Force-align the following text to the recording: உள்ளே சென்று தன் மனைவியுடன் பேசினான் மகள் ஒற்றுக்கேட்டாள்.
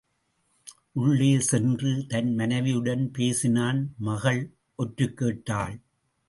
உள்ளே 0.93 1.39
சென்று 1.39 2.05
தன் 2.07 2.35
மனைவியுடன் 2.35 3.11
பேசினான் 3.11 3.93
மகள் 3.99 4.41
ஒற்றுக்கேட்டாள். 4.77 5.77